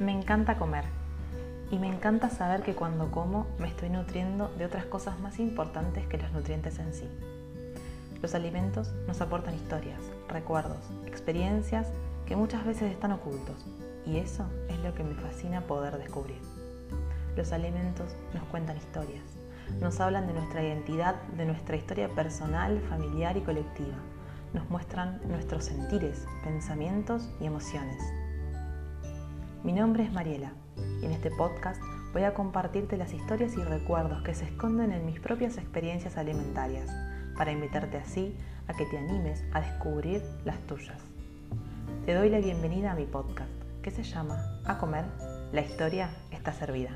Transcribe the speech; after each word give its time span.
Me 0.00 0.12
encanta 0.12 0.56
comer 0.58 0.84
y 1.72 1.78
me 1.80 1.88
encanta 1.88 2.30
saber 2.30 2.62
que 2.62 2.76
cuando 2.76 3.10
como 3.10 3.48
me 3.58 3.66
estoy 3.66 3.90
nutriendo 3.90 4.46
de 4.56 4.64
otras 4.64 4.84
cosas 4.84 5.18
más 5.18 5.40
importantes 5.40 6.06
que 6.06 6.18
los 6.18 6.30
nutrientes 6.30 6.78
en 6.78 6.94
sí. 6.94 7.08
Los 8.22 8.36
alimentos 8.36 8.92
nos 9.08 9.20
aportan 9.20 9.56
historias, 9.56 10.00
recuerdos, 10.28 10.78
experiencias 11.04 11.88
que 12.26 12.36
muchas 12.36 12.64
veces 12.64 12.92
están 12.92 13.10
ocultos 13.10 13.66
y 14.06 14.18
eso 14.18 14.44
es 14.68 14.78
lo 14.78 14.94
que 14.94 15.02
me 15.02 15.16
fascina 15.16 15.62
poder 15.62 15.98
descubrir. 15.98 16.40
Los 17.36 17.50
alimentos 17.50 18.14
nos 18.34 18.44
cuentan 18.44 18.76
historias, 18.76 19.24
nos 19.80 19.98
hablan 19.98 20.28
de 20.28 20.34
nuestra 20.34 20.62
identidad, 20.62 21.16
de 21.36 21.44
nuestra 21.44 21.76
historia 21.76 22.08
personal, 22.08 22.80
familiar 22.88 23.36
y 23.36 23.40
colectiva, 23.40 23.96
nos 24.54 24.70
muestran 24.70 25.20
nuestros 25.28 25.64
sentires, 25.64 26.24
pensamientos 26.44 27.28
y 27.40 27.46
emociones. 27.46 28.00
Mi 29.64 29.72
nombre 29.72 30.04
es 30.04 30.12
Mariela 30.12 30.52
y 31.02 31.06
en 31.06 31.10
este 31.10 31.32
podcast 31.32 31.82
voy 32.12 32.22
a 32.22 32.32
compartirte 32.32 32.96
las 32.96 33.12
historias 33.12 33.56
y 33.56 33.64
recuerdos 33.64 34.22
que 34.22 34.32
se 34.32 34.44
esconden 34.44 34.92
en 34.92 35.04
mis 35.04 35.18
propias 35.18 35.58
experiencias 35.58 36.16
alimentarias, 36.16 36.88
para 37.36 37.50
invitarte 37.50 37.96
así 37.96 38.36
a 38.68 38.74
que 38.74 38.86
te 38.86 38.98
animes 38.98 39.42
a 39.52 39.60
descubrir 39.60 40.22
las 40.44 40.60
tuyas. 40.68 41.00
Te 42.06 42.14
doy 42.14 42.30
la 42.30 42.38
bienvenida 42.38 42.92
a 42.92 42.94
mi 42.94 43.04
podcast, 43.04 43.50
que 43.82 43.90
se 43.90 44.04
llama 44.04 44.60
A 44.64 44.78
comer, 44.78 45.06
la 45.52 45.62
historia 45.62 46.10
está 46.30 46.52
servida. 46.52 46.90